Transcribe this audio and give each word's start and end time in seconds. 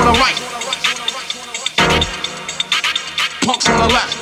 on 0.00 0.12
the 0.12 0.18
right. 0.18 0.36
Punks 3.42 3.68
on 3.68 3.78
the 3.80 3.94
left. 3.94 4.16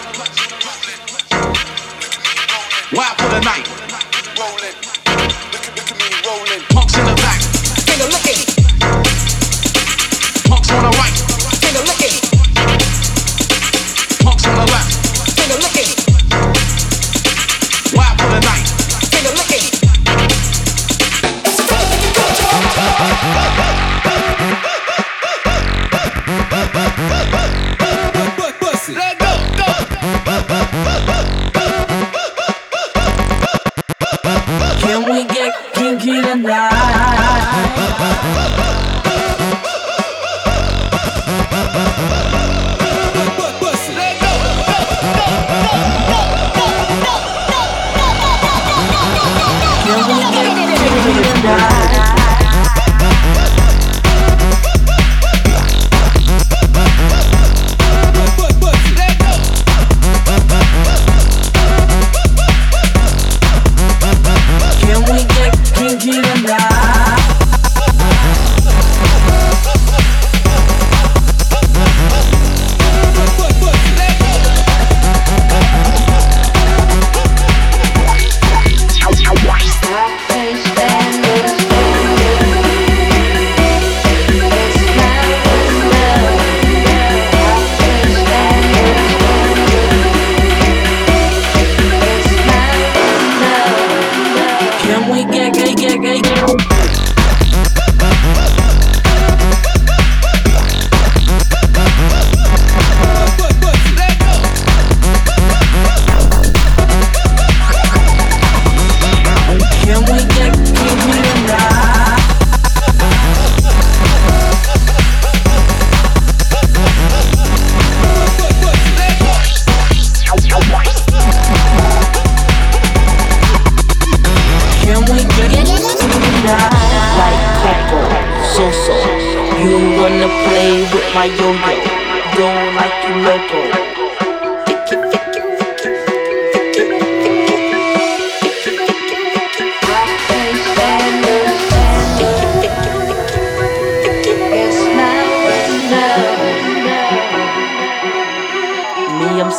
Wild 2.92 3.18
for 3.18 3.28
the 3.28 3.40
night. 3.40 3.77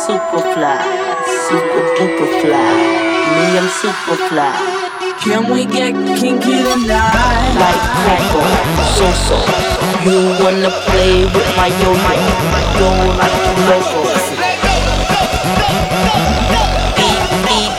Super 0.06 0.40
fly, 0.54 0.80
super 1.44 1.82
duper 1.96 2.28
fly. 2.40 2.72
Me, 3.36 3.58
I'm 3.58 3.68
super 3.68 4.16
fly. 4.28 4.56
Can 5.20 5.52
we 5.52 5.66
get 5.66 5.92
kinky 6.16 6.56
tonight? 6.64 7.52
Like 7.60 7.84
Coco, 8.04 8.40
so 8.96 9.06
so. 9.26 9.38
You 10.04 10.18
wanna 10.40 10.72
play 10.88 11.24
with 11.24 11.50
my 11.56 11.68
yo-yo? 11.68 12.16
Don't 12.80 13.08
like 13.20 13.40
you 13.44 13.56
loco. 13.68 14.00
Beep 16.96 17.22
beep. 17.44 17.72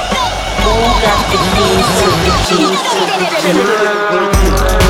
Who 0.62 0.74
got 1.02 1.22
the 1.32 1.38
keys 1.56 1.90
to 2.02 2.10
the 2.26 2.34
keys 2.46 2.82
to 2.92 3.02
the 3.18 3.28
key? 4.78 4.81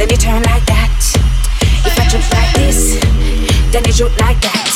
then 0.00 0.08
you 0.08 0.16
turn 0.16 0.42
like 0.44 0.64
that. 0.64 0.96
If 1.84 1.98
I 2.00 2.08
jump 2.08 2.24
like 2.32 2.54
this, 2.54 2.96
then 3.70 3.84
you 3.84 3.92
jump 3.92 4.18
like 4.18 4.40
that. 4.40 4.72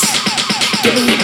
Give 0.83 0.93
me 0.93 1.14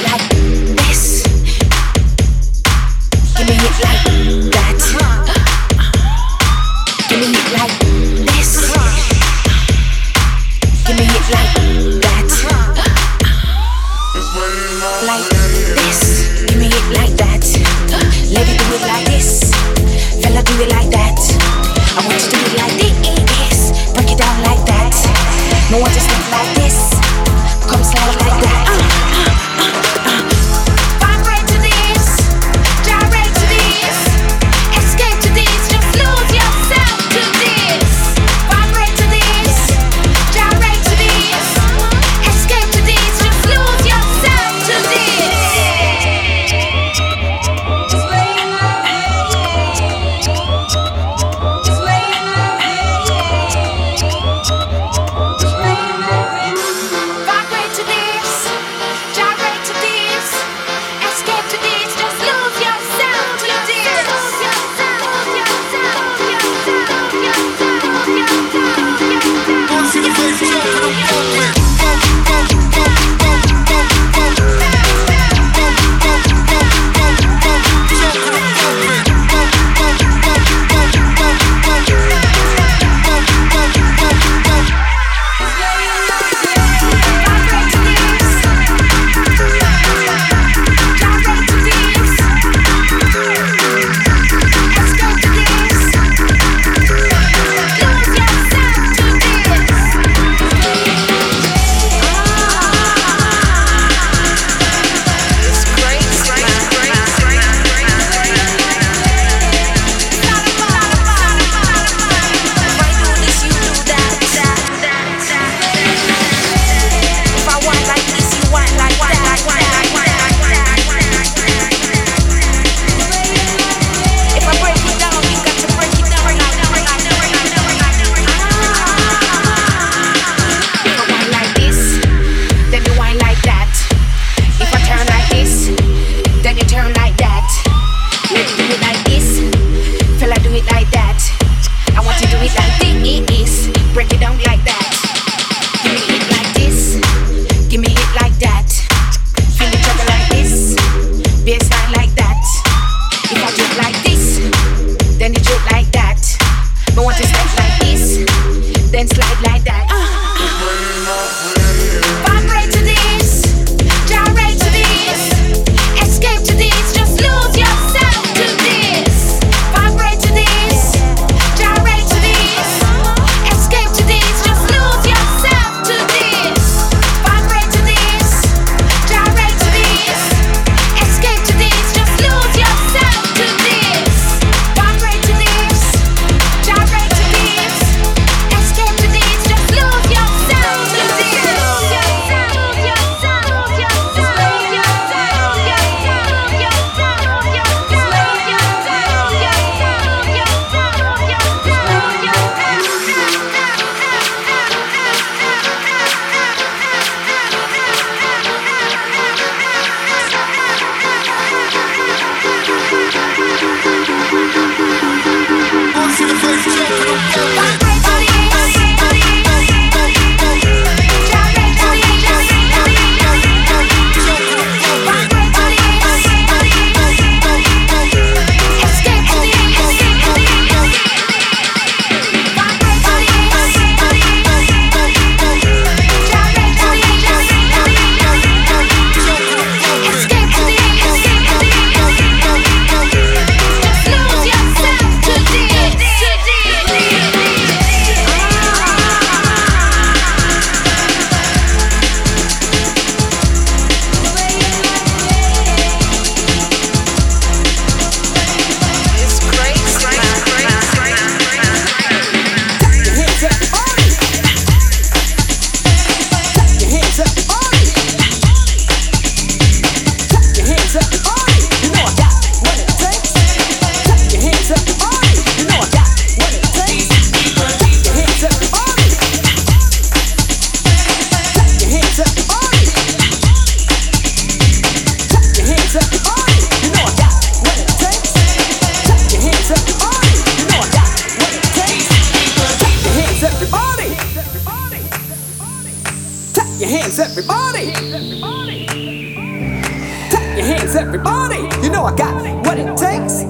hands, 300.91 301.07
everybody. 301.07 301.61
You 301.83 301.91
know 301.91 302.03
I 302.03 302.15
got 302.15 302.33
what 302.65 302.77
it 302.77 302.97
takes. 302.97 303.43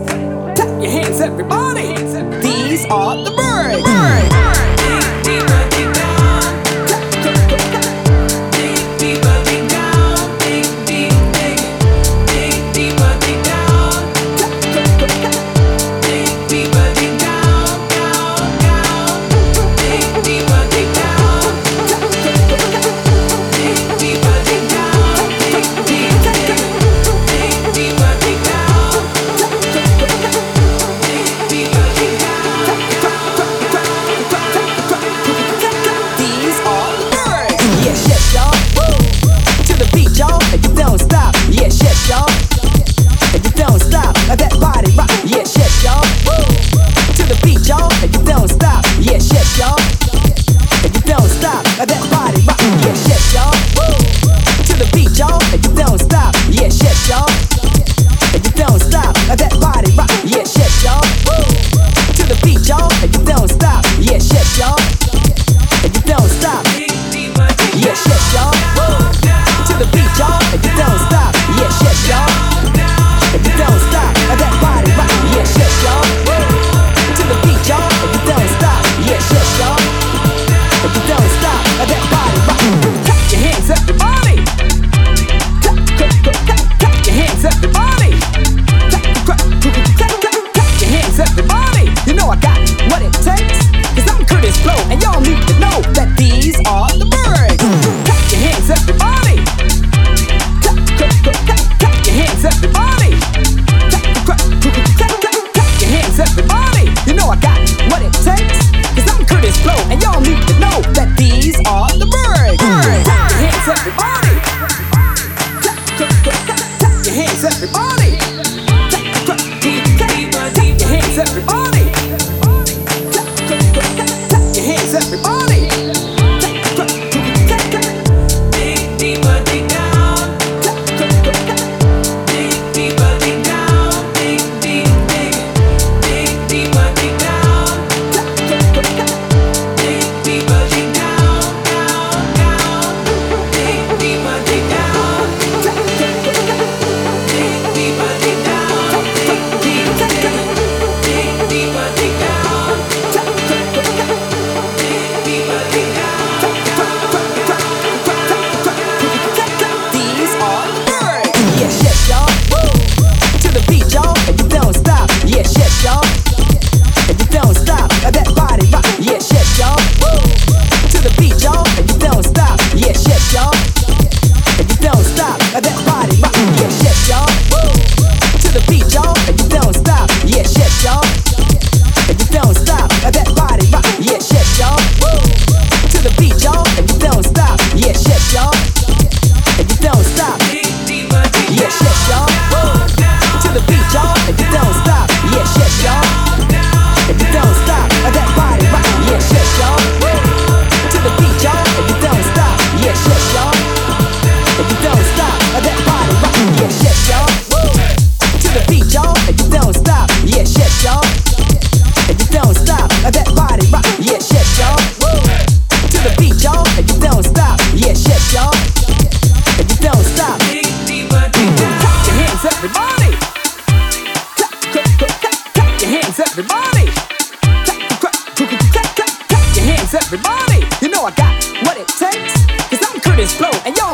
Clap 0.56 0.82
your 0.82 0.91
hands, 0.91 1.21
everybody. 1.21 1.88
These 2.41 2.86
are 2.86 3.23
the 3.23 3.40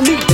命。 0.01 0.26